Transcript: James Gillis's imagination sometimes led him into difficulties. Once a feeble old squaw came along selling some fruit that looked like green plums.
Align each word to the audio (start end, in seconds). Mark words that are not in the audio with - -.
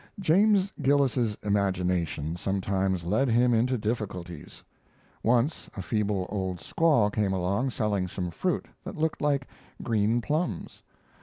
James 0.19 0.73
Gillis's 0.81 1.37
imagination 1.43 2.35
sometimes 2.35 3.05
led 3.05 3.27
him 3.29 3.53
into 3.53 3.77
difficulties. 3.77 4.63
Once 5.21 5.69
a 5.77 5.83
feeble 5.83 6.25
old 6.29 6.57
squaw 6.57 7.13
came 7.13 7.33
along 7.33 7.69
selling 7.69 8.07
some 8.07 8.31
fruit 8.31 8.65
that 8.83 8.97
looked 8.97 9.21
like 9.21 9.45
green 9.83 10.19
plums. 10.19 10.81